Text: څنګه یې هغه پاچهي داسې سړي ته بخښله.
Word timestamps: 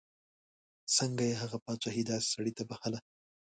څنګه 0.95 1.23
یې 1.29 1.35
هغه 1.41 1.57
پاچهي 1.65 2.03
داسې 2.09 2.27
سړي 2.33 2.51
ته 2.57 2.63
بخښله. 2.69 2.99